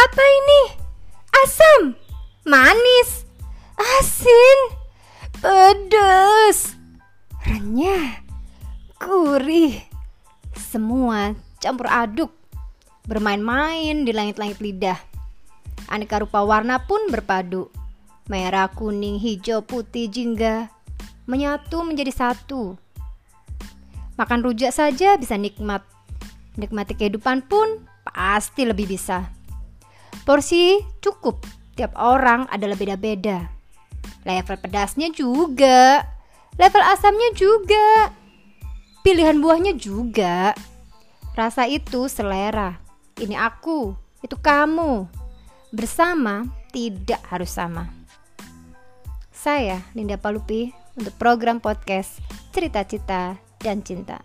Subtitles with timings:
[0.00, 0.62] Apa ini?
[1.44, 1.82] Asam,
[2.48, 3.28] manis,
[3.76, 4.58] asin,
[5.44, 6.72] pedas,
[7.44, 8.24] renyah,
[8.96, 9.84] gurih.
[10.56, 12.32] Semua campur aduk,
[13.04, 14.96] bermain-main di langit-langit lidah.
[15.92, 17.68] Aneka rupa warna pun berpadu.
[18.32, 20.72] Merah, kuning, hijau, putih, jingga
[21.28, 22.80] menyatu menjadi satu.
[24.16, 25.84] Makan rujak saja bisa nikmat.
[26.56, 29.28] Nikmati kehidupan pun pasti lebih bisa.
[30.30, 31.42] Porsi cukup,
[31.74, 33.50] tiap orang adalah beda-beda.
[34.22, 36.06] Level pedasnya juga,
[36.54, 38.14] level asamnya juga,
[39.02, 40.54] pilihan buahnya juga.
[41.34, 42.78] Rasa itu selera.
[43.18, 43.90] Ini aku,
[44.22, 45.10] itu kamu.
[45.74, 47.90] Bersama tidak harus sama.
[49.34, 52.22] Saya Linda Palupi untuk program podcast
[52.54, 54.22] Cerita Cita dan Cinta.